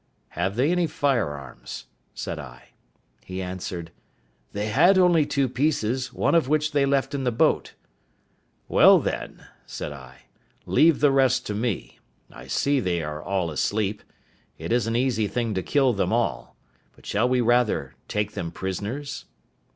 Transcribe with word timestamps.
"Have 0.29 0.55
they 0.55 0.71
any 0.71 0.87
firearms?" 0.87 1.85
said 2.15 2.39
I. 2.39 2.69
He 3.23 3.39
answered, 3.39 3.91
"They 4.51 4.65
had 4.65 4.97
only 4.97 5.27
two 5.27 5.47
pieces, 5.47 6.11
one 6.11 6.33
of 6.33 6.49
which 6.49 6.71
they 6.71 6.87
left 6.87 7.13
in 7.13 7.23
the 7.23 7.31
boat." 7.31 7.75
"Well, 8.67 8.97
then," 8.97 9.45
said 9.67 9.91
I, 9.91 10.23
"leave 10.65 11.01
the 11.01 11.11
rest 11.11 11.45
to 11.45 11.53
me; 11.53 11.99
I 12.31 12.47
see 12.47 12.79
they 12.79 13.03
are 13.03 13.21
all 13.21 13.51
asleep; 13.51 14.01
it 14.57 14.71
is 14.71 14.87
an 14.87 14.95
easy 14.95 15.27
thing 15.27 15.53
to 15.53 15.61
kill 15.61 15.93
them 15.93 16.11
all; 16.11 16.55
but 16.95 17.05
shall 17.05 17.29
we 17.29 17.39
rather 17.39 17.93
take 18.07 18.31
them 18.31 18.49
prisoners?" 18.49 19.25